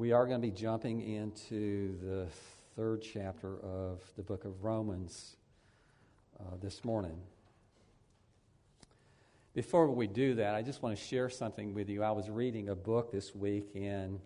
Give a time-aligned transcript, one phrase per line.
[0.00, 2.26] We are going to be jumping into the
[2.74, 5.36] third chapter of the book of Romans
[6.40, 7.18] uh, this morning.
[9.52, 12.02] Before we do that, I just want to share something with you.
[12.02, 14.18] I was reading a book this week, and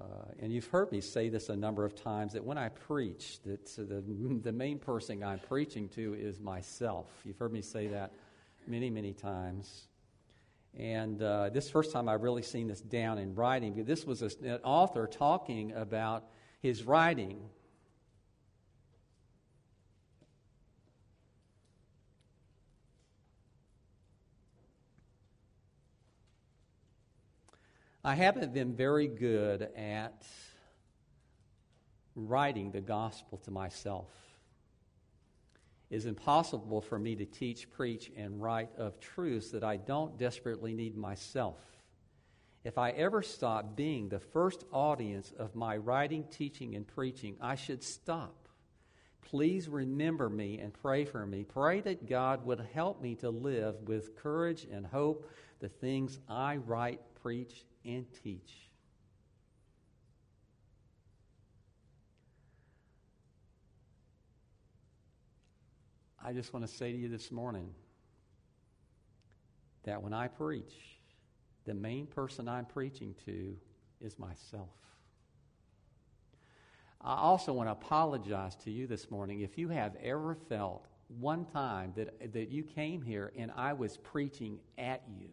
[0.00, 0.04] uh,
[0.40, 3.66] and you've heard me say this a number of times that when I preach, that
[3.76, 4.02] the
[4.42, 7.08] the main person I'm preaching to is myself.
[7.26, 8.14] You've heard me say that
[8.66, 9.88] many, many times.
[10.78, 13.84] And uh, this first time I've really seen this down in writing.
[13.84, 16.24] This was a, an author talking about
[16.60, 17.40] his writing
[28.02, 30.24] I haven't been very good at
[32.14, 34.08] writing the gospel to myself.
[35.90, 40.72] Is impossible for me to teach, preach, and write of truths that I don't desperately
[40.72, 41.58] need myself.
[42.62, 47.56] If I ever stop being the first audience of my writing, teaching, and preaching, I
[47.56, 48.48] should stop.
[49.22, 51.44] Please remember me and pray for me.
[51.44, 56.56] Pray that God would help me to live with courage and hope the things I
[56.56, 58.69] write, preach, and teach.
[66.22, 67.70] I just want to say to you this morning
[69.84, 70.74] that when I preach,
[71.64, 73.56] the main person I'm preaching to
[74.00, 74.68] is myself.
[77.00, 80.86] I also want to apologize to you this morning if you have ever felt
[81.18, 85.28] one time that, that you came here and I was preaching at you.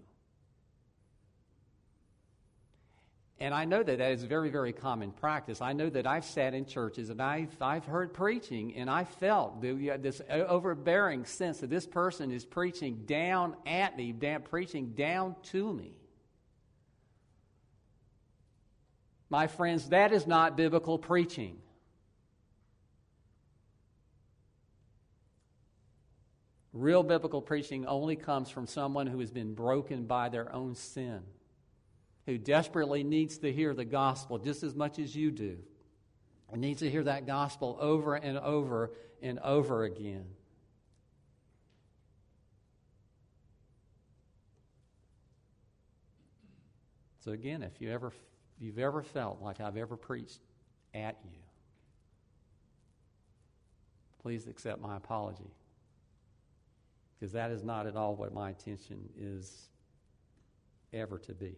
[3.40, 5.62] And I know that that is very, very common practice.
[5.62, 9.62] I know that I've sat in churches and I've, I've heard preaching and I felt
[9.62, 14.12] this overbearing sense that this person is preaching down at me,
[14.44, 15.94] preaching down to me.
[19.30, 21.58] My friends, that is not biblical preaching.
[26.74, 31.22] Real biblical preaching only comes from someone who has been broken by their own sin
[32.28, 35.58] who desperately needs to hear the gospel just as much as you do
[36.52, 40.26] and needs to hear that gospel over and over and over again.
[47.22, 50.40] So again, if you ever if you've ever felt like I've ever preached
[50.94, 51.40] at you,
[54.22, 55.52] please accept my apology.
[57.20, 59.70] Because that is not at all what my intention is
[60.94, 61.56] ever to be.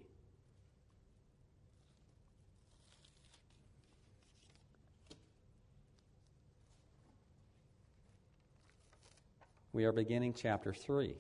[9.72, 11.16] We are beginning chapter 3.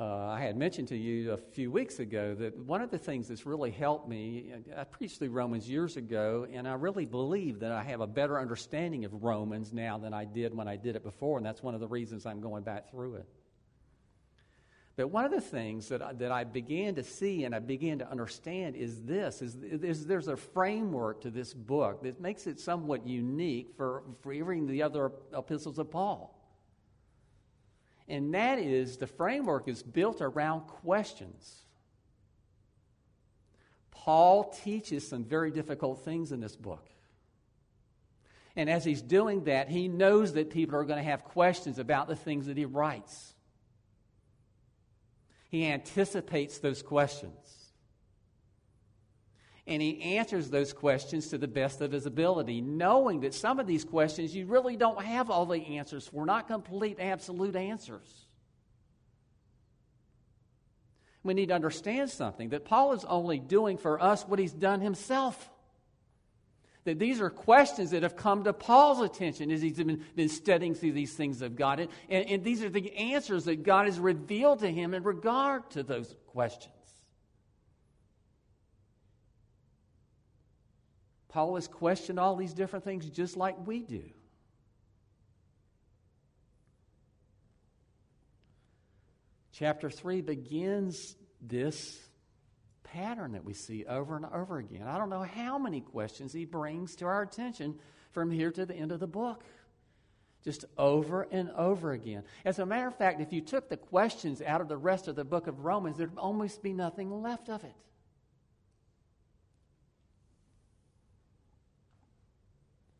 [0.00, 3.28] Uh, I had mentioned to you a few weeks ago that one of the things
[3.28, 7.70] that's really helped me, I preached through Romans years ago, and I really believe that
[7.70, 11.04] I have a better understanding of Romans now than I did when I did it
[11.04, 13.28] before, and that's one of the reasons I'm going back through it.
[14.96, 17.98] But one of the things that I, that I began to see and I began
[17.98, 22.60] to understand is this: is, is there's a framework to this book that makes it
[22.60, 26.38] somewhat unique for, for even the other epistles of Paul.
[28.06, 31.62] And that is the framework is built around questions.
[33.90, 36.86] Paul teaches some very difficult things in this book.
[38.54, 42.06] And as he's doing that, he knows that people are going to have questions about
[42.06, 43.33] the things that he writes.
[45.54, 47.70] He anticipates those questions.
[49.68, 53.68] And he answers those questions to the best of his ability, knowing that some of
[53.68, 58.26] these questions you really don't have all the answers for, not complete, absolute answers.
[61.22, 64.80] We need to understand something that Paul is only doing for us what he's done
[64.80, 65.48] himself
[66.84, 70.74] that these are questions that have come to Paul's attention as he's been, been studying
[70.74, 71.80] through these things of God.
[71.80, 75.82] And, and these are the answers that God has revealed to him in regard to
[75.82, 76.74] those questions.
[81.28, 84.04] Paul has questioned all these different things just like we do.
[89.52, 91.98] Chapter 3 begins this
[92.94, 94.86] pattern that we see over and over again.
[94.86, 97.74] I don't know how many questions he brings to our attention
[98.12, 99.42] from here to the end of the book.
[100.44, 102.22] Just over and over again.
[102.44, 105.16] As a matter of fact, if you took the questions out of the rest of
[105.16, 107.74] the book of Romans, there'd almost be nothing left of it.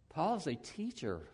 [0.09, 1.29] Paul is a teacher.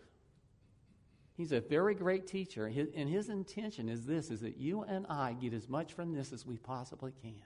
[1.37, 5.33] He's a very great teacher, and his intention is this: is that you and I
[5.33, 7.41] get as much from this as we possibly can.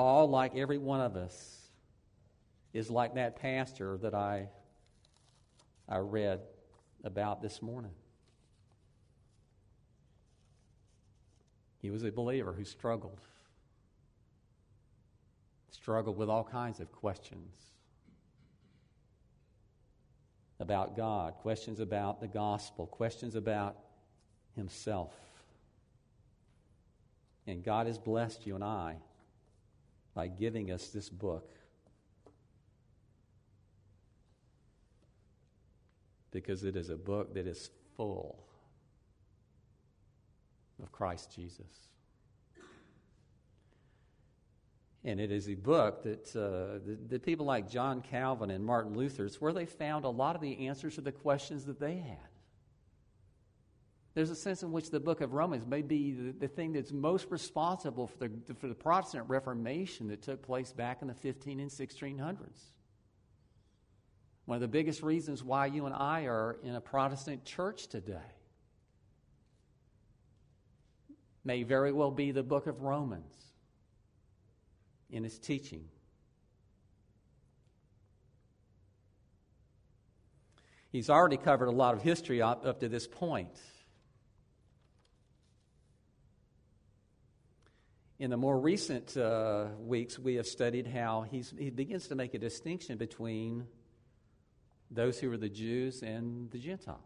[0.00, 1.58] Paul, like every one of us,
[2.72, 4.48] is like that pastor that I,
[5.86, 6.40] I read
[7.04, 7.90] about this morning.
[11.82, 13.20] He was a believer who struggled,
[15.70, 17.52] struggled with all kinds of questions
[20.60, 23.76] about God, questions about the gospel, questions about
[24.56, 25.12] himself.
[27.46, 28.96] And God has blessed you and I
[30.14, 31.50] by giving us this book.
[36.30, 38.44] Because it is a book that is full
[40.82, 41.90] of Christ Jesus.
[45.02, 48.94] And it is a book that, uh, that, that, people like John Calvin and Martin
[48.94, 51.96] Luther, it's where they found a lot of the answers to the questions that they
[51.96, 52.29] had.
[54.14, 56.92] There's a sense in which the book of Romans may be the, the thing that's
[56.92, 61.60] most responsible for the, for the Protestant Reformation that took place back in the 15
[61.60, 62.38] and 1600s.
[64.46, 68.18] One of the biggest reasons why you and I are in a Protestant church today
[71.44, 73.32] may very well be the book of Romans
[75.08, 75.84] in its teaching.
[80.90, 83.56] He's already covered a lot of history up, up to this point.
[88.20, 92.38] In the more recent uh, weeks, we have studied how he begins to make a
[92.38, 93.66] distinction between
[94.90, 97.00] those who are the Jews and the Gentiles.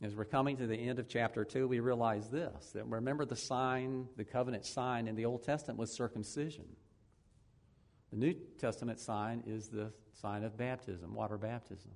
[0.00, 3.36] As we're coming to the end of chapter 2, we realize this that remember the
[3.36, 6.64] sign, the covenant sign in the Old Testament was circumcision.
[8.12, 9.92] The New Testament sign is the
[10.22, 11.90] sign of baptism, water baptism.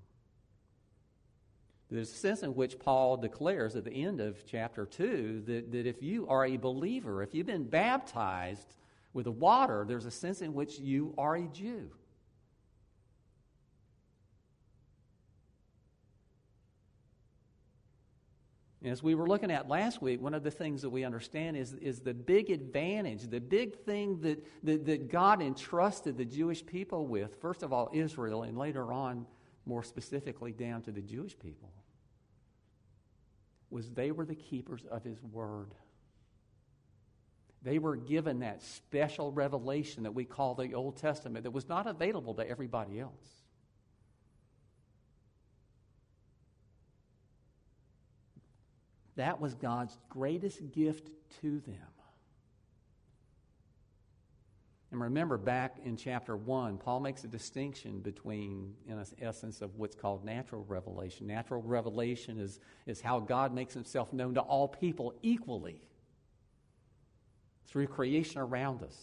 [1.95, 5.87] There's a sense in which Paul declares at the end of chapter 2 that, that
[5.87, 8.75] if you are a believer, if you've been baptized
[9.13, 11.89] with the water, there's a sense in which you are a Jew.
[18.85, 21.75] As we were looking at last week, one of the things that we understand is,
[21.75, 27.07] is the big advantage, the big thing that, that, that God entrusted the Jewish people
[27.07, 29.27] with, first of all, Israel, and later on,
[29.65, 31.71] more specifically, down to the Jewish people,
[33.75, 35.75] was they were the keepers of His Word.
[37.65, 41.89] They were given that special revelation that we call the Old Testament that was not
[41.89, 43.27] available to everybody else.
[49.17, 51.11] That was God's greatest gift
[51.41, 51.94] to them.
[54.95, 59.97] And remember, back in chapter 1, Paul makes a distinction between, in essence, of what's
[59.97, 61.27] called natural revelation.
[61.27, 65.83] Natural revelation is, is how God makes himself known to all people equally
[67.67, 68.97] through creation around us.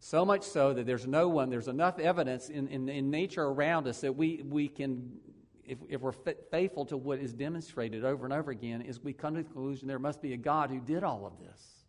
[0.00, 3.86] So much so that there's no one, there's enough evidence in, in, in nature around
[3.86, 5.20] us that we, we can
[5.64, 6.10] if, if we're
[6.50, 9.86] faithful to what is demonstrated over and over again, is we come to the conclusion
[9.86, 11.79] there must be a God who did all of this,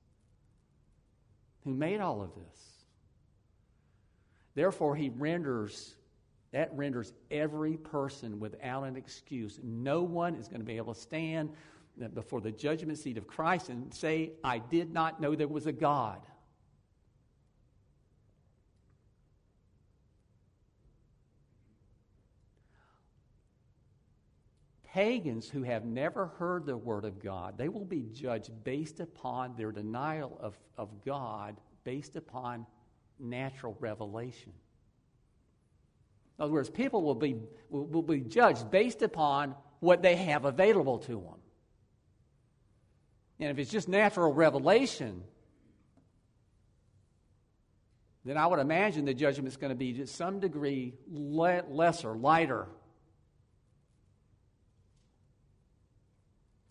[1.64, 2.72] who made all of this.
[4.56, 5.96] Therefore, he renders,
[6.52, 9.60] that renders every person without an excuse.
[9.64, 11.52] No one is going to be able to stand
[12.14, 15.72] before the judgment seat of Christ and say, I did not know there was a
[15.72, 16.20] God.
[24.94, 29.56] Pagans who have never heard the word of God, they will be judged based upon
[29.56, 32.66] their denial of, of God, based upon
[33.20, 34.52] natural revelation.
[36.38, 37.38] In other words, people will be,
[37.70, 41.40] will, will be judged based upon what they have available to them.
[43.40, 45.24] And if it's just natural revelation,
[48.26, 52.16] then I would imagine the judgment is going to be to some degree le- lesser,
[52.16, 52.68] lighter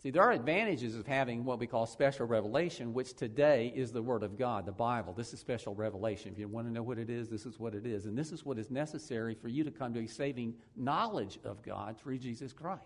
[0.01, 4.01] See, there are advantages of having what we call special revelation, which today is the
[4.01, 5.13] Word of God, the Bible.
[5.13, 6.31] This is special revelation.
[6.31, 8.07] If you want to know what it is, this is what it is.
[8.07, 11.61] And this is what is necessary for you to come to a saving knowledge of
[11.61, 12.81] God through Jesus Christ.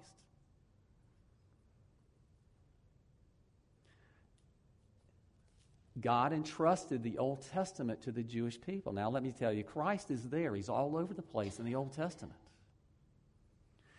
[6.01, 8.91] God entrusted the Old Testament to the Jewish people.
[8.91, 10.53] Now, let me tell you, Christ is there.
[10.53, 12.35] He's all over the place in the Old Testament.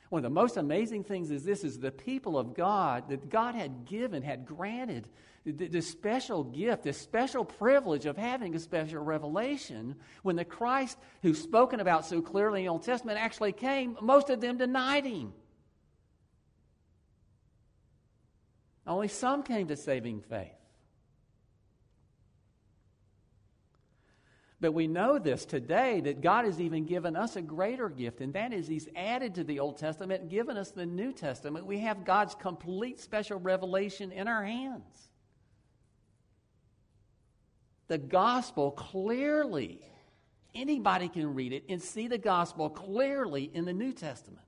[0.09, 3.55] One of the most amazing things is this is the people of God that God
[3.55, 5.09] had given, had granted
[5.45, 9.95] this special gift, this special privilege of having a special revelation.
[10.23, 14.29] When the Christ who's spoken about so clearly in the Old Testament actually came, most
[14.31, 15.33] of them denied him.
[18.87, 20.53] Only some came to saving faith.
[24.67, 28.33] But we know this today that God has even given us a greater gift, and
[28.33, 31.67] that is He's added to the Old Testament and given us the New Testament.
[31.67, 35.09] We have God's complete special revelation in our hands.
[37.87, 39.79] The gospel clearly,
[40.53, 44.46] anybody can read it and see the gospel clearly in the New Testament.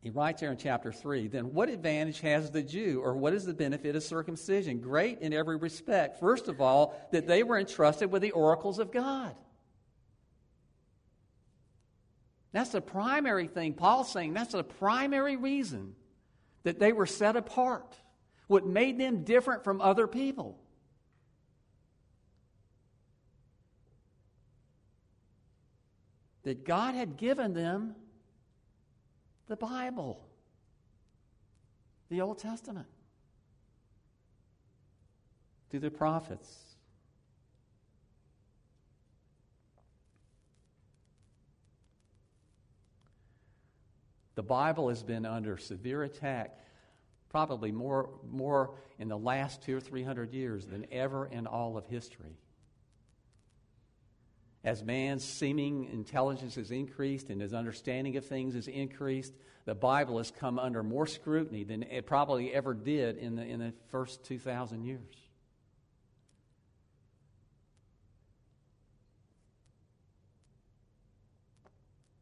[0.00, 3.44] He writes here in chapter 3 Then what advantage has the Jew, or what is
[3.44, 4.80] the benefit of circumcision?
[4.80, 6.18] Great in every respect.
[6.18, 9.34] First of all, that they were entrusted with the oracles of God.
[12.52, 13.74] That's the primary thing.
[13.74, 15.94] Paul's saying that's the primary reason
[16.62, 17.96] that they were set apart,
[18.48, 20.58] what made them different from other people.
[26.42, 27.94] That God had given them
[29.50, 30.24] the Bible,
[32.08, 32.86] the Old Testament,
[35.68, 36.56] through the prophets.
[44.36, 46.56] The Bible has been under severe attack,
[47.28, 51.76] probably more, more in the last two or three hundred years than ever in all
[51.76, 52.38] of history.
[54.62, 59.32] As man's seeming intelligence has increased and his understanding of things has increased,
[59.64, 63.60] the Bible has come under more scrutiny than it probably ever did in the, in
[63.60, 65.00] the first 2,000 years.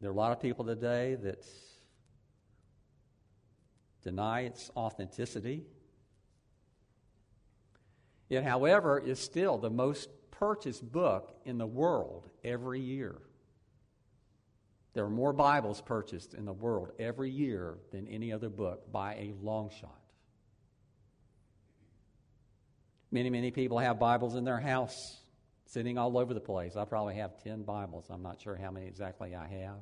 [0.00, 1.44] There are a lot of people today that
[4.04, 5.64] deny its authenticity.
[8.30, 13.16] It, however, is still the most purchased book in the world every year.
[14.94, 19.14] There are more Bibles purchased in the world every year than any other book by
[19.14, 20.00] a long shot.
[23.10, 24.94] Many, many people have Bibles in their house
[25.66, 26.76] sitting all over the place.
[26.76, 28.06] I probably have 10 Bibles.
[28.10, 29.78] I'm not sure how many exactly I have.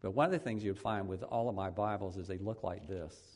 [0.00, 2.62] But one of the things you'd find with all of my Bibles is they look
[2.62, 3.33] like this.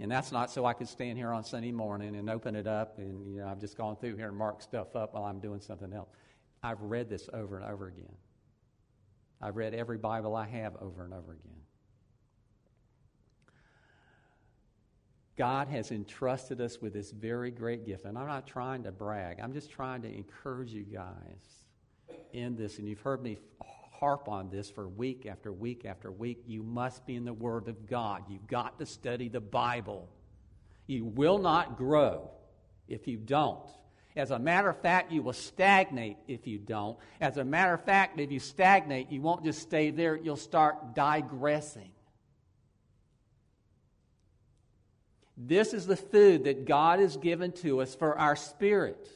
[0.00, 2.98] And that's not so I could stand here on Sunday morning and open it up
[2.98, 5.60] and, you know, I've just gone through here and marked stuff up while I'm doing
[5.60, 6.08] something else.
[6.62, 8.16] I've read this over and over again.
[9.40, 11.60] I've read every Bible I have over and over again.
[15.36, 18.04] God has entrusted us with this very great gift.
[18.04, 21.66] And I'm not trying to brag, I'm just trying to encourage you guys
[22.32, 22.78] in this.
[22.78, 23.38] And you've heard me
[24.04, 26.42] harp on this for week after week after week.
[26.46, 28.24] You must be in the Word of God.
[28.28, 30.10] You've got to study the Bible.
[30.86, 32.30] You will not grow
[32.86, 33.66] if you don't.
[34.14, 36.98] As a matter of fact, you will stagnate if you don't.
[37.18, 40.94] As a matter of fact, if you stagnate, you won't just stay there, you'll start
[40.94, 41.90] digressing.
[45.34, 49.08] This is the food that God has given to us for our spirit.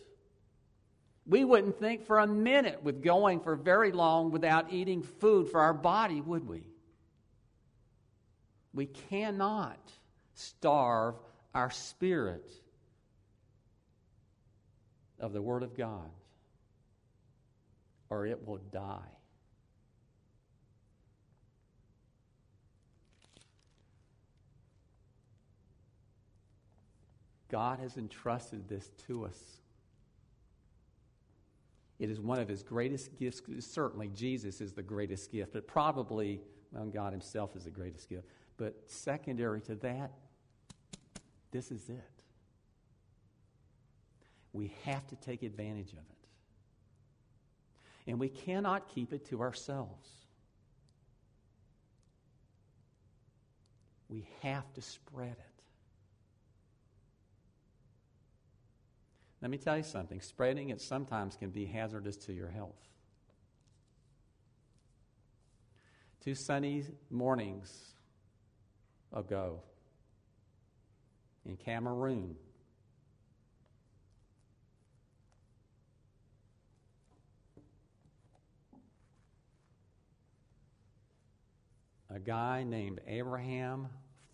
[1.29, 5.61] We wouldn't think for a minute with going for very long without eating food for
[5.61, 6.63] our body, would we?
[8.73, 9.79] We cannot
[10.35, 11.17] starve
[11.55, 12.51] our spirit
[15.21, 16.11] of the Word of God,
[18.09, 18.99] or it will die.
[27.51, 29.39] God has entrusted this to us.
[31.99, 33.43] It is one of his greatest gifts.
[33.61, 36.41] Certainly, Jesus is the greatest gift, but probably,
[36.73, 38.27] well, God himself is the greatest gift.
[38.57, 40.13] But secondary to that,
[41.51, 42.23] this is it.
[44.53, 46.19] We have to take advantage of it.
[48.07, 50.09] And we cannot keep it to ourselves.
[54.09, 55.48] We have to spread it.
[59.41, 62.75] Let me tell you something spreading it sometimes can be hazardous to your health.
[66.21, 67.95] Two sunny mornings
[69.13, 69.63] ago
[71.47, 72.35] in Cameroon,
[82.11, 83.87] a guy named Abraham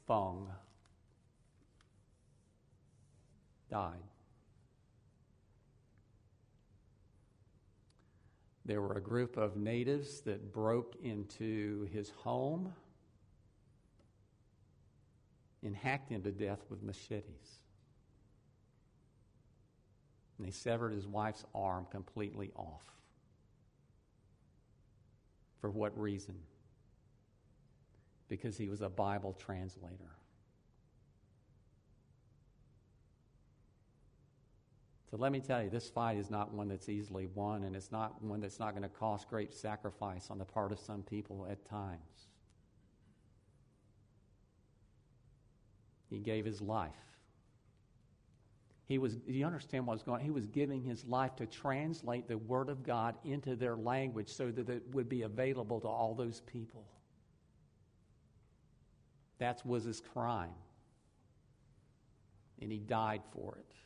[0.06, 0.48] Fung
[3.70, 4.00] died.
[8.64, 12.72] There were a group of natives that broke into his home
[15.62, 17.58] and hacked him to death with machetes.
[20.38, 22.84] And they severed his wife's arm completely off.
[25.60, 26.36] For what reason?
[28.28, 30.16] Because he was a Bible translator.
[35.14, 37.92] But let me tell you, this fight is not one that's easily won, and it's
[37.92, 41.46] not one that's not going to cost great sacrifice on the part of some people
[41.48, 42.26] at times.
[46.10, 46.90] He gave his life.
[48.86, 50.24] He was, you understand what was going on?
[50.24, 54.50] He was giving his life to translate the Word of God into their language so
[54.50, 56.88] that it would be available to all those people.
[59.38, 60.50] That was his crime.
[62.60, 63.76] And he died for it.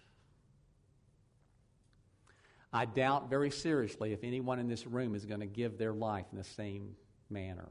[2.72, 6.26] I doubt very seriously if anyone in this room is going to give their life
[6.32, 6.96] in the same
[7.30, 7.68] manner.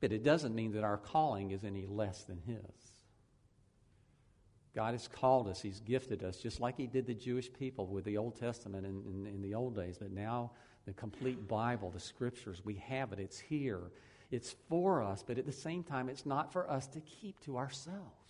[0.00, 2.92] But it doesn't mean that our calling is any less than His.
[4.74, 8.04] God has called us, He's gifted us, just like He did the Jewish people with
[8.04, 9.96] the Old Testament in, in, in the old days.
[9.98, 10.50] But now,
[10.84, 13.80] the complete Bible, the Scriptures, we have it, it's here.
[14.30, 17.56] It's for us, but at the same time, it's not for us to keep to
[17.56, 18.23] ourselves.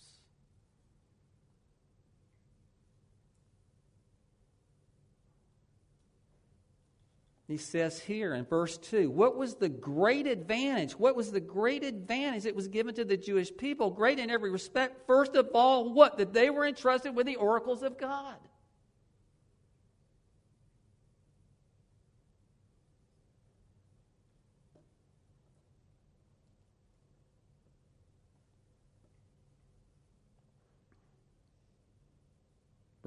[7.47, 10.93] He says here in verse 2 what was the great advantage?
[10.93, 13.91] What was the great advantage that was given to the Jewish people?
[13.91, 15.05] Great in every respect.
[15.05, 16.17] First of all, what?
[16.17, 18.35] That they were entrusted with the oracles of God.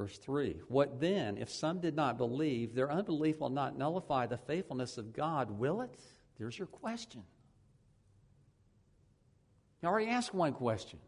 [0.08, 4.38] Verse 3 What then, if some did not believe, their unbelief will not nullify the
[4.38, 6.00] faithfulness of God, will it?
[6.38, 7.22] There's your question.
[9.82, 10.98] You already asked one question.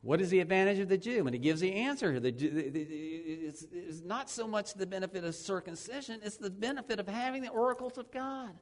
[0.00, 1.26] What is the advantage of the Jew?
[1.26, 2.20] And he gives the answer here.
[2.22, 7.98] It's not so much the benefit of circumcision, it's the benefit of having the oracles
[7.98, 8.54] of God.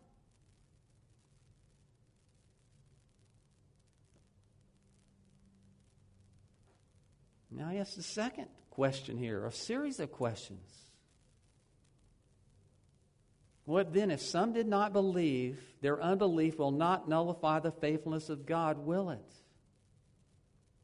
[7.57, 10.69] Now he asks the second question here, a series of questions.
[13.65, 18.45] What then, if some did not believe, their unbelief will not nullify the faithfulness of
[18.45, 19.35] God, will it?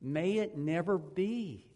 [0.01, 1.67] May it never be.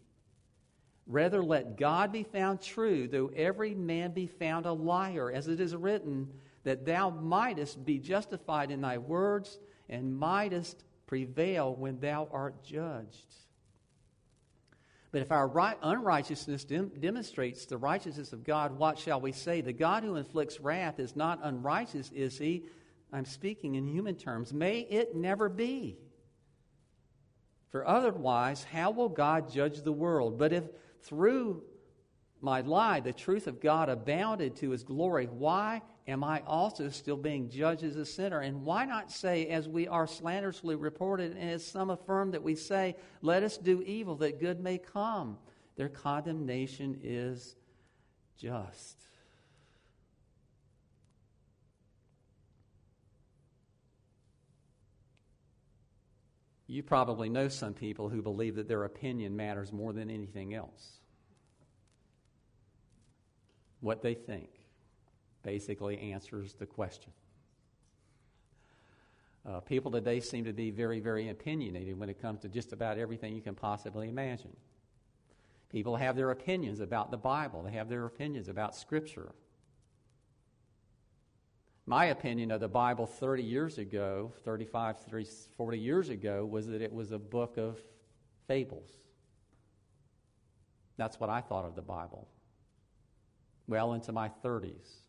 [1.05, 5.59] Rather, let God be found true, though every man be found a liar, as it
[5.59, 6.29] is written,
[6.63, 13.44] that thou mightest be justified in thy words and mightest prevail when thou art judged.
[15.15, 19.61] But if our right, unrighteousness dem- demonstrates the righteousness of God, what shall we say?
[19.61, 22.65] The God who inflicts wrath is not unrighteous, is he?
[23.13, 24.53] I'm speaking in human terms.
[24.53, 25.95] May it never be.
[27.69, 30.37] For otherwise, how will God judge the world?
[30.37, 30.65] But if
[31.03, 31.63] through
[32.41, 37.17] my lie the truth of God abounded to his glory, why am I also still
[37.17, 38.39] being judged as a sinner?
[38.41, 42.55] And why not say, as we are slanderously reported, and as some affirm that we
[42.55, 45.37] say, let us do evil that good may come?
[45.75, 47.55] Their condemnation is
[48.37, 48.97] just.
[56.67, 60.99] You probably know some people who believe that their opinion matters more than anything else.
[63.81, 64.49] What they think
[65.45, 67.13] basically answers the question.
[69.47, 72.97] Uh, people today seem to be very, very opinionated when it comes to just about
[72.97, 74.55] everything you can possibly imagine.
[75.69, 79.31] People have their opinions about the Bible, they have their opinions about Scripture.
[81.85, 86.81] My opinion of the Bible 30 years ago, 35, 30, 40 years ago, was that
[86.81, 87.79] it was a book of
[88.47, 88.89] fables.
[90.97, 92.27] That's what I thought of the Bible.
[93.67, 95.04] Well into my 30s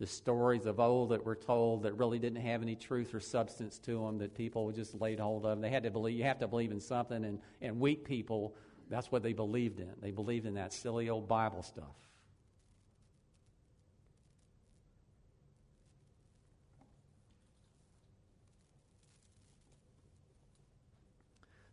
[0.00, 3.78] the stories of old that were told that really didn't have any truth or substance
[3.78, 5.60] to them that people just laid hold of.
[5.60, 8.56] They had to believe, you have to believe in something, and, and weak people,
[8.88, 9.90] that's what they believed in.
[10.00, 11.84] They believed in that silly old Bible stuff.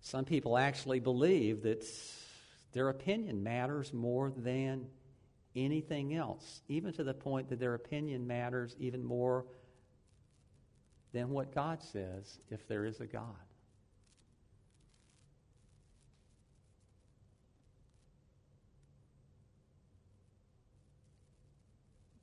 [0.01, 1.85] Some people actually believe that
[2.73, 4.87] their opinion matters more than
[5.57, 9.45] anything else, even to the point that their opinion matters even more
[11.13, 13.35] than what God says if there is a God.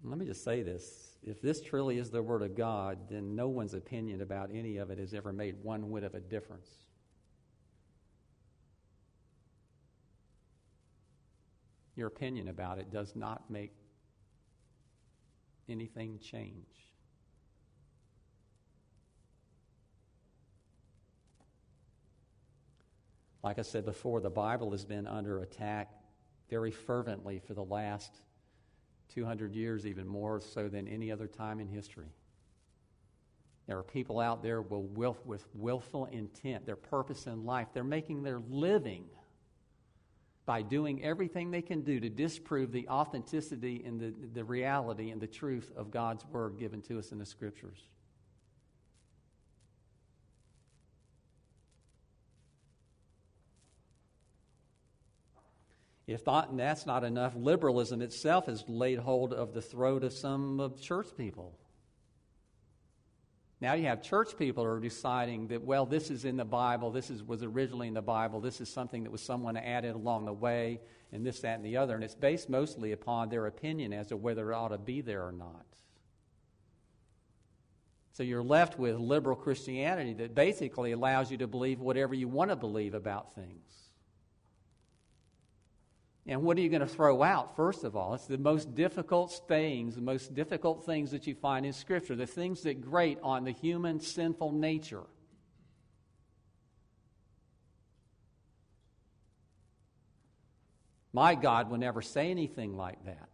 [0.06, 1.16] Let me just say this.
[1.22, 4.90] If this truly is the Word of God, then no one's opinion about any of
[4.90, 6.68] it has ever made one whit of a difference.
[11.96, 13.72] Your opinion about it does not make
[15.68, 16.90] anything change.
[23.42, 25.90] Like I said before, the Bible has been under attack
[26.48, 28.20] very fervently for the last
[29.14, 32.08] 200 years, even more so than any other time in history.
[33.66, 37.68] There are people out there with willful intent, their purpose in life.
[37.72, 39.04] They're making their living
[40.46, 45.20] by doing everything they can do to disprove the authenticity and the, the reality and
[45.20, 47.78] the truth of God's Word given to us in the Scriptures.
[56.06, 60.78] If that's not enough, liberalism itself has laid hold of the throat of some of
[60.78, 61.58] church people.
[63.64, 66.90] Now you have church people who are deciding that, well, this is in the Bible,
[66.90, 70.26] this is, was originally in the Bible, this is something that was someone added along
[70.26, 71.94] the way, and this, that, and the other.
[71.94, 75.26] And it's based mostly upon their opinion as to whether it ought to be there
[75.26, 75.64] or not.
[78.12, 82.50] So you're left with liberal Christianity that basically allows you to believe whatever you want
[82.50, 83.83] to believe about things.
[86.26, 88.14] And what are you going to throw out, first of all?
[88.14, 92.26] It's the most difficult things, the most difficult things that you find in Scripture, the
[92.26, 95.02] things that grate on the human sinful nature.
[101.12, 103.28] My God would never say anything like that.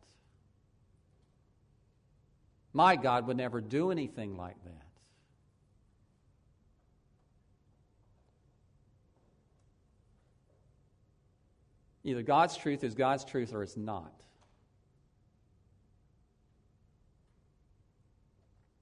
[2.73, 4.90] My God would never do anything like that.
[12.03, 14.13] Either God's truth is God's truth or it's not.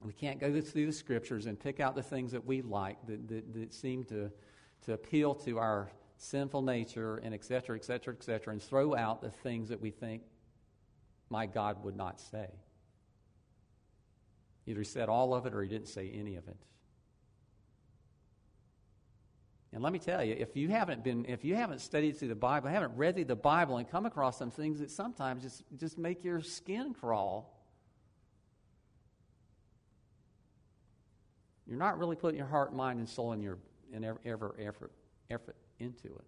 [0.01, 3.29] We can't go through the scriptures and pick out the things that we like that,
[3.29, 4.31] that, that seem to,
[4.87, 8.95] to appeal to our sinful nature and et cetera, et cetera, et cetera, and throw
[8.95, 10.23] out the things that we think
[11.29, 12.49] my God would not say.
[14.67, 16.57] Either he said all of it or he didn't say any of it.
[19.73, 22.35] And let me tell you, if you haven't been, if you haven't studied through the
[22.35, 25.99] Bible, haven't read through the Bible and come across some things that sometimes just, just
[25.99, 27.55] make your skin crawl,
[31.67, 33.59] you're not really putting your heart, mind, and soul in your
[33.93, 34.93] in ever, ever effort
[35.31, 36.25] effort into it.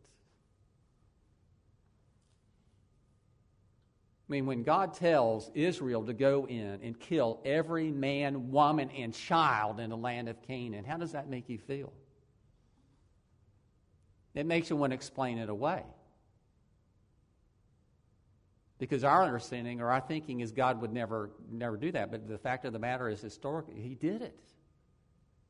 [4.29, 9.12] I mean, when God tells Israel to go in and kill every man, woman, and
[9.12, 11.92] child in the land of Canaan, how does that make you feel?
[14.35, 15.83] It makes you want to explain it away.
[18.79, 22.11] Because our understanding or our thinking is God would never, never do that.
[22.11, 24.40] But the fact of the matter is, historically, He did it.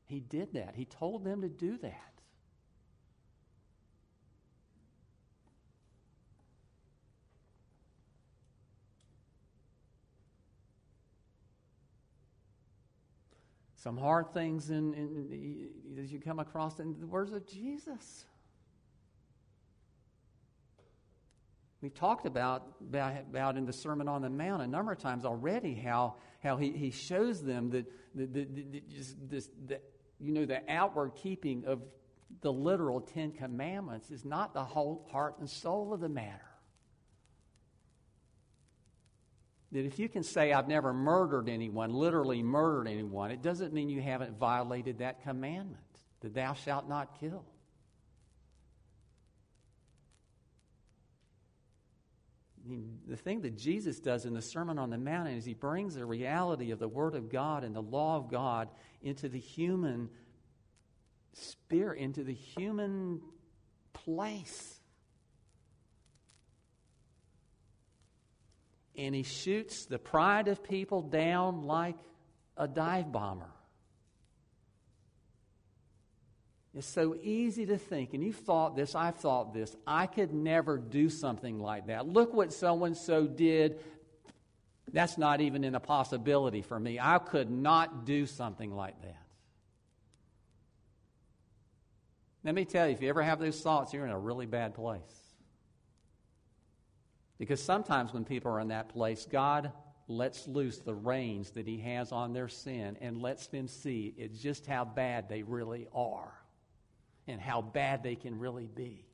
[0.05, 0.73] He did that.
[0.75, 2.11] He told them to do that.
[13.75, 18.25] Some hard things in, in, as you come across in the words of Jesus.
[21.81, 25.73] We've talked about, about, in the Sermon on the Mount a number of times already
[25.73, 29.83] how, how he, he shows them that, that, that just this, that,
[30.19, 31.81] you know, the outward keeping of
[32.41, 36.39] the literal Ten Commandments is not the whole heart and soul of the matter.
[39.71, 43.89] That if you can say, I've never murdered anyone, literally murdered anyone, it doesn't mean
[43.89, 45.81] you haven't violated that commandment,
[46.19, 47.45] that thou shalt not kill.
[53.07, 56.05] The thing that Jesus does in the Sermon on the Mount is he brings the
[56.05, 58.69] reality of the Word of God and the law of God
[59.01, 60.09] into the human
[61.33, 63.21] spirit, into the human
[63.93, 64.79] place.
[68.95, 71.97] And he shoots the pride of people down like
[72.57, 73.49] a dive bomber.
[76.73, 79.75] It's so easy to think, and you've thought this, I've thought this.
[79.85, 82.07] I could never do something like that.
[82.07, 83.79] Look what so and so did.
[84.93, 86.97] That's not even in a possibility for me.
[86.99, 89.17] I could not do something like that.
[92.43, 94.73] Let me tell you, if you ever have those thoughts, you're in a really bad
[94.73, 95.01] place.
[97.37, 99.71] Because sometimes when people are in that place, God
[100.07, 104.39] lets loose the reins that He has on their sin and lets them see it's
[104.39, 106.40] just how bad they really are
[107.27, 109.05] and how bad they can really be.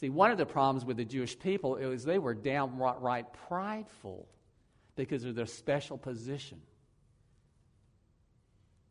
[0.00, 4.26] See, one of the problems with the Jewish people is they were downright prideful
[4.96, 6.60] because of their special position.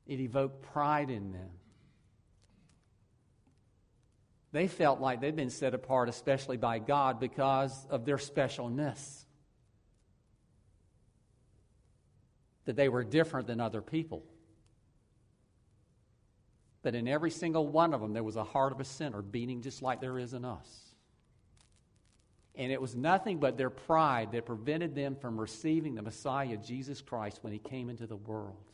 [0.05, 1.49] It evoked pride in them.
[4.51, 9.25] They felt like they'd been set apart, especially by God, because of their specialness.
[12.65, 14.23] That they were different than other people.
[16.81, 19.61] But in every single one of them, there was a heart of a sinner beating
[19.61, 20.67] just like there is in us.
[22.55, 27.01] And it was nothing but their pride that prevented them from receiving the Messiah, Jesus
[27.01, 28.69] Christ, when he came into the world.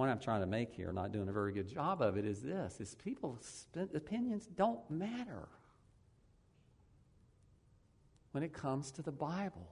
[0.00, 2.40] point I'm trying to make here, not doing a very good job of it, is
[2.40, 5.48] this: is people's opinions don't matter
[8.32, 9.68] when it comes to the Bible.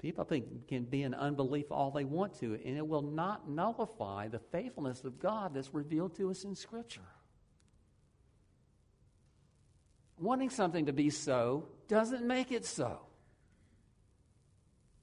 [0.00, 4.28] People think can be in unbelief all they want to, and it will not nullify
[4.28, 7.00] the faithfulness of God that's revealed to us in Scripture.
[10.18, 13.05] Wanting something to be so doesn't make it so.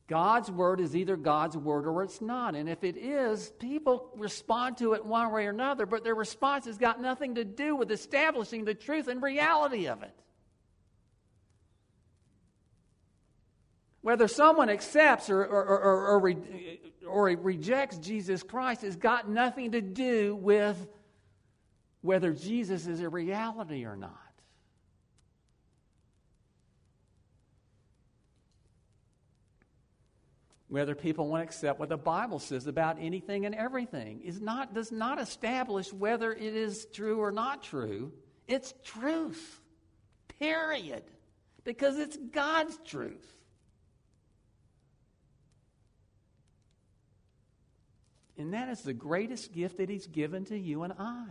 [0.08, 2.56] God's word is either God's word or it's not.
[2.56, 6.66] And if it is, people respond to it one way or another, but their response
[6.66, 10.14] has got nothing to do with establishing the truth and reality of it.
[14.02, 16.36] Whether someone accepts or, or, or, or,
[17.08, 20.86] or rejects Jesus Christ has got nothing to do with
[22.02, 24.33] whether Jesus is a reality or not.
[30.74, 34.74] Whether people want to accept what the Bible says about anything and everything is not,
[34.74, 38.12] does not establish whether it is true or not true.
[38.48, 39.62] It's truth,
[40.40, 41.04] period,
[41.64, 43.24] because it's God's truth.
[48.40, 51.26] And that is the greatest gift that He's given to you and I.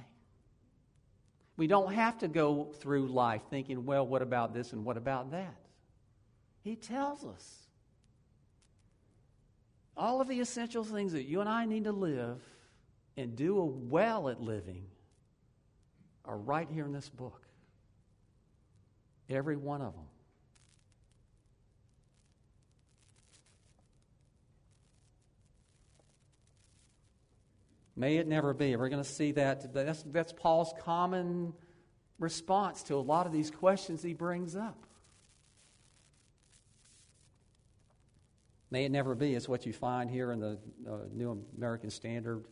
[1.57, 5.33] We don't have to go through life thinking, well, what about this and what about
[5.33, 5.57] that?
[6.63, 7.62] He tells us.
[9.97, 12.41] All of the essential things that you and I need to live
[13.17, 14.87] and do well at living
[16.25, 17.47] are right here in this book.
[19.29, 20.05] Every one of them.
[27.95, 28.75] May it never be.
[28.77, 29.73] We're going to see that.
[29.75, 31.53] That's, that's Paul's common
[32.19, 34.87] response to a lot of these questions he brings up.
[38.73, 39.35] May it never be.
[39.35, 40.59] It's what you find here in the
[40.89, 42.47] uh, New American Standard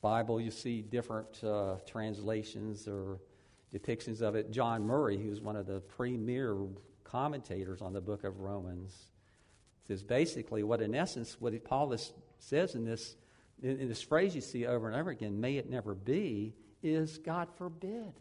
[0.00, 0.40] Bible.
[0.40, 3.18] You see different uh, translations or
[3.74, 4.52] depictions of it.
[4.52, 6.56] John Murray, who's one of the premier
[7.02, 8.96] commentators on the book of Romans,
[9.88, 11.92] says basically what, in essence, what Paul
[12.38, 13.16] says in this,
[13.60, 17.18] in, in this phrase you see over and over again, may it never be, is
[17.18, 18.12] God forbid.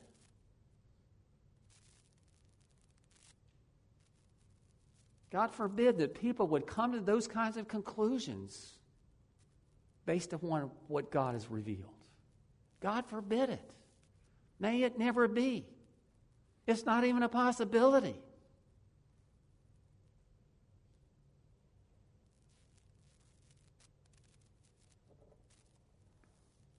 [5.35, 8.77] God forbid that people would come to those kinds of conclusions
[10.05, 11.91] based upon what God has revealed.
[12.79, 13.71] God forbid it.
[14.61, 15.65] May it never be.
[16.65, 18.15] It's not even a possibility.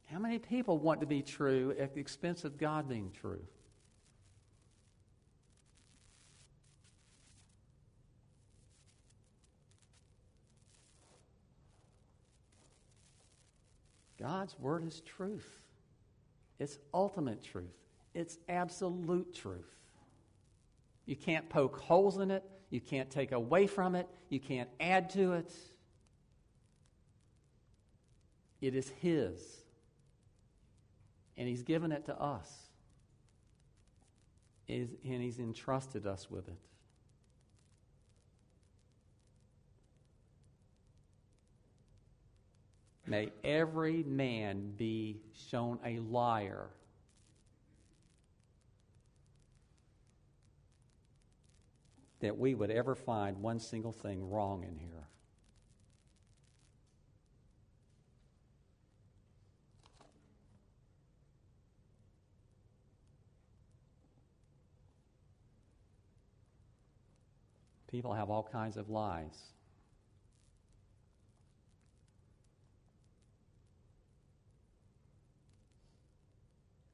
[0.07, 3.43] How many people want to be true at the expense of God being true?
[14.27, 15.49] God's word is truth.
[16.59, 17.77] It's ultimate truth.
[18.13, 19.71] It's absolute truth.
[21.05, 22.43] You can't poke holes in it.
[22.69, 24.09] You can't take away from it.
[24.29, 25.55] You can't add to it.
[28.61, 29.41] It is His.
[31.37, 32.51] And He's given it to us.
[34.69, 36.59] And He's entrusted us with it.
[43.07, 46.71] May every man be shown a liar.
[52.21, 55.07] That we would ever find one single thing wrong in here.
[67.89, 69.56] People have all kinds of lies.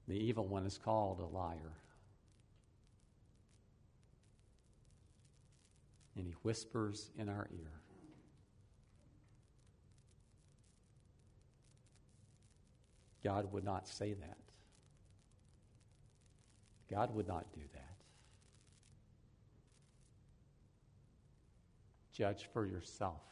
[0.09, 1.79] The evil one is called a liar.
[6.17, 7.73] And he whispers in our ear.
[13.23, 14.37] God would not say that.
[16.91, 17.97] God would not do that.
[22.13, 23.23] Judge for yourself.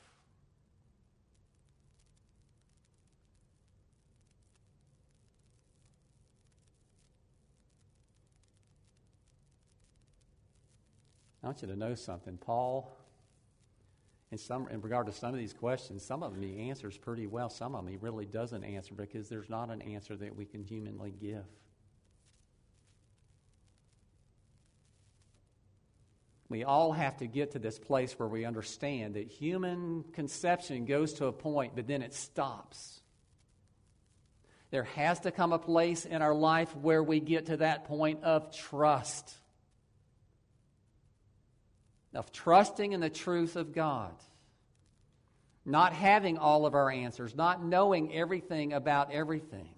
[11.42, 12.36] I want you to know something.
[12.36, 12.92] Paul,
[14.30, 17.26] in, some, in regard to some of these questions, some of them he answers pretty
[17.26, 17.48] well.
[17.48, 20.62] Some of them he really doesn't answer because there's not an answer that we can
[20.62, 21.44] humanly give.
[26.50, 31.14] We all have to get to this place where we understand that human conception goes
[31.14, 33.00] to a point, but then it stops.
[34.72, 38.24] There has to come a place in our life where we get to that point
[38.24, 39.32] of trust,
[42.14, 44.14] of trusting in the truth of God,
[45.64, 49.68] not having all of our answers, not knowing everything about everything.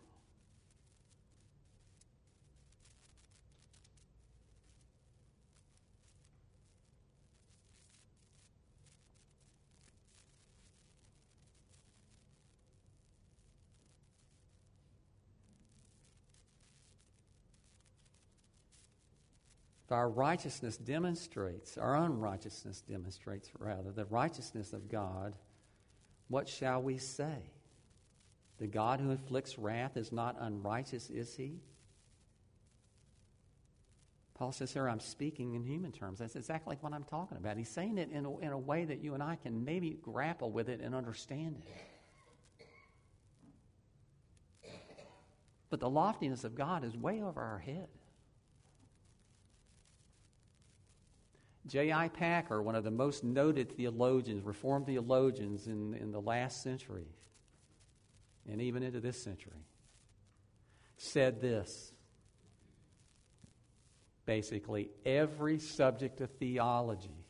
[19.92, 25.34] Our righteousness demonstrates, our unrighteousness demonstrates, rather, the righteousness of God,
[26.28, 27.50] what shall we say?
[28.58, 31.60] The God who inflicts wrath is not unrighteous, is he?
[34.34, 36.18] Paul says here, I'm speaking in human terms.
[36.18, 37.56] That's exactly what I'm talking about.
[37.56, 40.50] He's saying it in a, in a way that you and I can maybe grapple
[40.50, 41.68] with it and understand it.
[45.70, 47.88] But the loftiness of God is way over our head.
[51.66, 52.08] J.I.
[52.08, 57.06] Packer, one of the most noted theologians, Reformed theologians in, in the last century,
[58.50, 59.66] and even into this century,
[60.96, 61.92] said this.
[64.24, 67.26] Basically, every subject of theology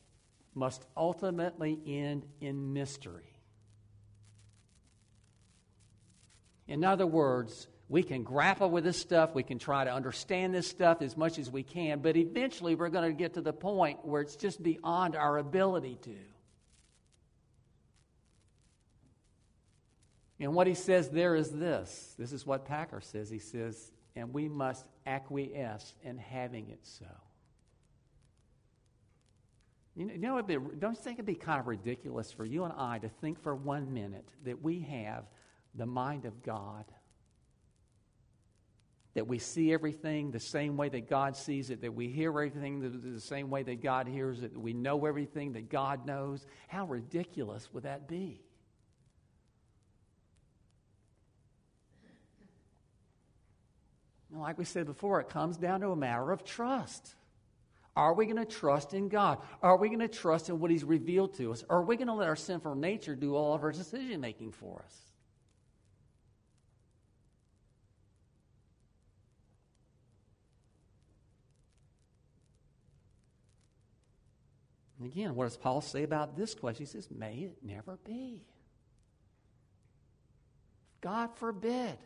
[0.55, 3.33] must ultimately end in mystery.
[6.69, 10.67] In other words, we can grapple with this stuff, we can try to understand this
[10.67, 14.03] stuff as much as we can, but eventually we're going to get to the point
[14.03, 16.17] where it's just beyond our ability to.
[20.41, 23.29] And what he says there is this this is what Packer says.
[23.29, 27.05] He says, and we must acquiesce in having it so.
[29.95, 32.65] You know, you know be, don't you think it'd be kind of ridiculous for you
[32.65, 35.25] and I to think for one minute that we have
[35.75, 36.87] the mind of God?
[39.15, 42.81] That we see everything the same way that God sees it, that we hear everything
[42.81, 46.47] the, the, same way that God hears it, that we know everything that God knows.
[46.69, 48.41] How ridiculous would that be?
[54.35, 57.15] Like we said before, it comes down to a matter of trust.
[57.95, 59.39] Are we going to trust in God?
[59.63, 61.63] Are we going to trust in what He's revealed to us?
[61.69, 64.53] Or are we going to let our sinful nature do all of our decision making
[64.53, 65.12] for us?
[75.03, 76.87] And again, what does Paul say about this question?
[76.87, 78.41] He says, May it never be.
[81.01, 81.99] God forbid.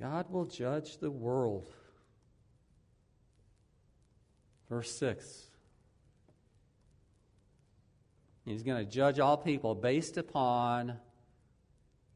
[0.00, 1.72] God will judge the world.
[4.68, 5.50] Verse 6.
[8.44, 10.96] He's going to judge all people based upon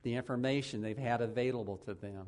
[0.05, 2.27] the information they've had available to them.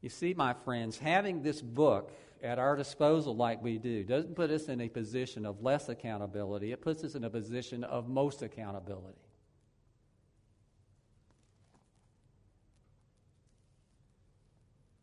[0.00, 2.10] You see, my friends, having this book
[2.42, 6.72] at our disposal like we do doesn't put us in a position of less accountability,
[6.72, 9.18] it puts us in a position of most accountability.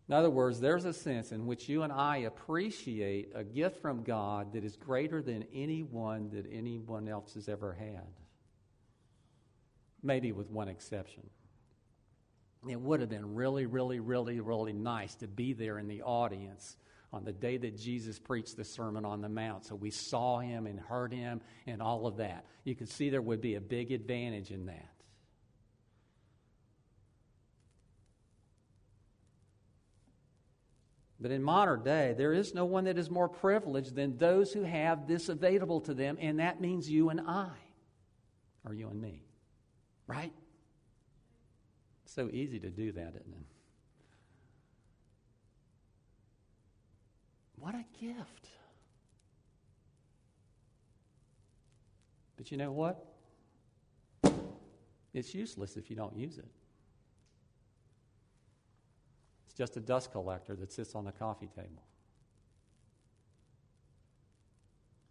[0.09, 4.03] In other words, there's a sense in which you and I appreciate a gift from
[4.03, 8.07] God that is greater than any one that anyone else has ever had.
[10.01, 11.29] Maybe with one exception.
[12.69, 16.77] It would have been really, really, really, really nice to be there in the audience
[17.11, 19.65] on the day that Jesus preached the Sermon on the Mount.
[19.65, 22.45] So we saw him and heard him and all of that.
[22.63, 24.96] You can see there would be a big advantage in that.
[31.19, 34.63] But in modern day, there is no one that is more privileged than those who
[34.63, 37.49] have this available to them, and that means you and I,
[38.65, 39.23] or you and me.
[40.05, 40.33] Right?
[42.17, 43.45] so easy to do that, isn't it?
[47.59, 48.47] What a gift.
[52.37, 53.05] But you know what?
[55.13, 56.47] It's useless if you don't use it.
[59.57, 61.83] Just a dust collector that sits on the coffee table.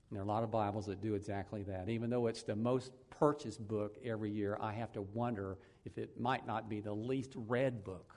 [0.09, 1.88] And there are a lot of Bibles that do exactly that.
[1.88, 6.20] Even though it's the most purchased book every year, I have to wonder if it
[6.20, 8.14] might not be the least read book.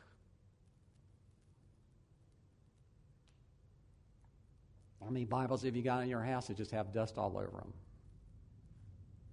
[5.04, 7.58] How many Bibles have you got in your house that just have dust all over
[7.58, 7.74] them?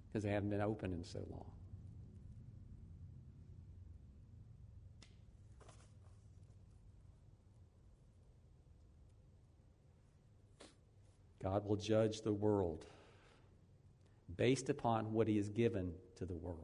[0.07, 1.45] Because they haven't been opened in so long.
[11.43, 12.85] God will judge the world
[14.35, 16.59] based upon what He has given to the world.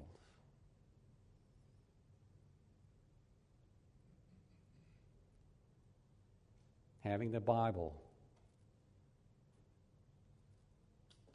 [7.01, 8.01] Having the Bible.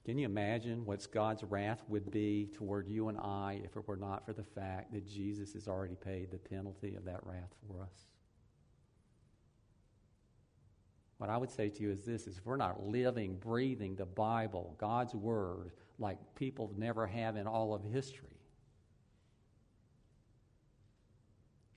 [0.05, 3.97] Can you imagine what God's wrath would be toward you and I if it were
[3.97, 7.83] not for the fact that Jesus has already paid the penalty of that wrath for
[7.83, 8.07] us?
[11.19, 14.07] What I would say to you is this is if we're not living, breathing the
[14.07, 18.39] Bible, God's word, like people never have in all of history,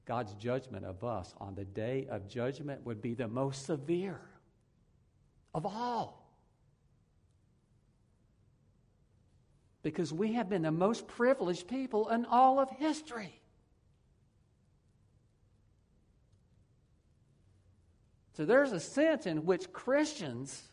[0.05, 4.21] God's judgment of us on the day of judgment would be the most severe
[5.55, 6.29] of all.
[9.83, 13.40] Because we have been the most privileged people in all of history.
[18.41, 20.63] So there's a sense in which Christians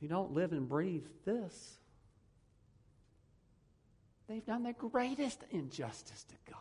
[0.00, 1.74] who don't live and breathe this,
[4.28, 6.58] they've done the greatest injustice to God.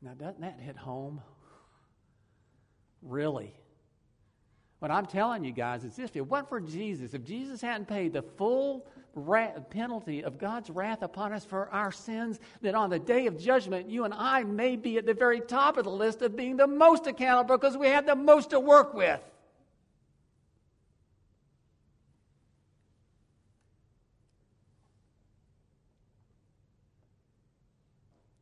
[0.00, 1.20] Now, doesn't that hit home?
[3.02, 3.52] Really?
[4.86, 7.88] What I'm telling you guys is this if it wasn't for Jesus, if Jesus hadn't
[7.88, 8.86] paid the full
[9.68, 13.90] penalty of God's wrath upon us for our sins, then on the day of judgment,
[13.90, 16.68] you and I may be at the very top of the list of being the
[16.68, 19.18] most accountable because we have the most to work with.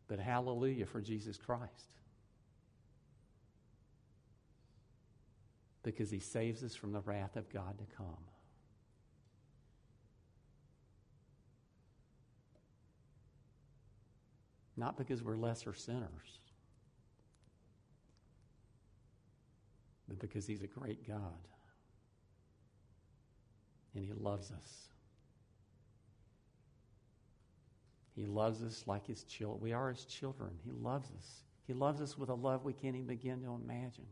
[0.09, 1.89] But hallelujah for Jesus Christ.
[5.85, 8.25] Because he saves us from the wrath of God to come.
[14.77, 16.41] Not because we're lesser sinners,
[20.09, 21.21] but because he's a great God
[23.95, 24.89] and he loves us.
[28.17, 29.61] He loves us like his children.
[29.61, 30.51] We are his children.
[30.65, 31.43] He loves us.
[31.67, 34.07] He loves us with a love we can't even begin to imagine.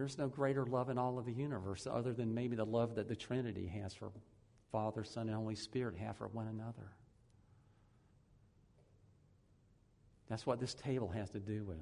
[0.00, 3.06] There's no greater love in all of the universe other than maybe the love that
[3.06, 4.10] the Trinity has for
[4.72, 6.94] Father, Son, and Holy Spirit have for one another.
[10.30, 11.76] That's what this table has to do with.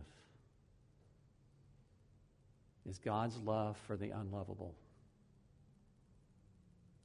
[2.91, 4.75] Is God's love for the unlovable.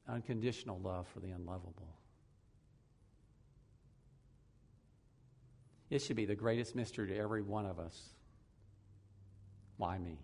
[0.09, 1.95] Unconditional love for the unlovable.
[5.91, 8.15] It should be the greatest mystery to every one of us.
[9.77, 10.17] Why me?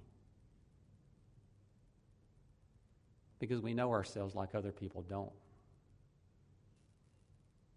[3.39, 5.31] Because we know ourselves like other people don't.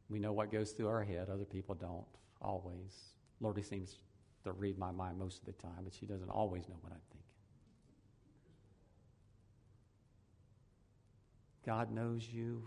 [0.09, 2.05] We know what goes through our head, other people don't
[2.41, 3.15] always.
[3.41, 3.97] Lordy seems
[4.45, 7.01] to read my mind most of the time, but she doesn't always know what I'm
[7.11, 7.23] thinking.
[11.65, 12.63] God knows you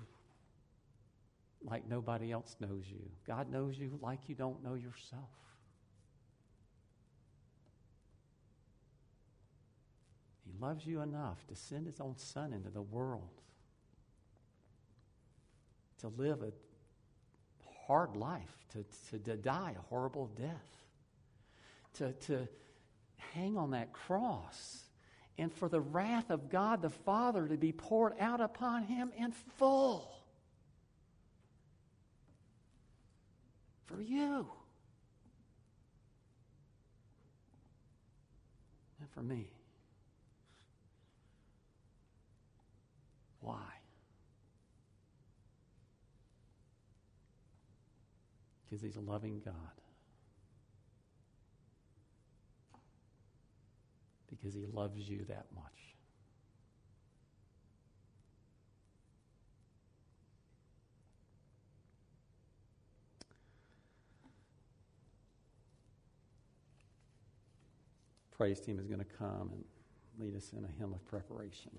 [1.63, 3.01] like nobody else knows you.
[3.27, 5.29] God knows you like you don't know yourself.
[10.66, 13.30] Loves you enough to send his own son into the world
[15.99, 16.51] to live a
[17.88, 20.84] hard life, to, to, to die a horrible death,
[21.93, 22.47] to, to
[23.34, 24.84] hang on that cross,
[25.38, 29.32] and for the wrath of God the Father to be poured out upon him in
[29.57, 30.11] full.
[33.86, 34.47] For you.
[38.99, 39.51] And for me.
[43.45, 43.61] Why?
[48.76, 49.53] Because He's a loving God.
[54.30, 55.65] Because He loves you that much.
[68.38, 69.63] praise team is going to come and
[70.19, 71.71] lead us in a hymn of preparation.